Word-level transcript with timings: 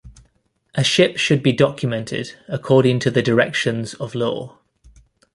A 0.73 0.83
ship 0.83 1.17
should 1.17 1.43
be 1.43 1.51
documented 1.53 2.33
according 2.47 2.97
to 3.01 3.11
the 3.11 3.21
directions 3.21 3.93
of 3.93 4.15
law. 4.15 4.57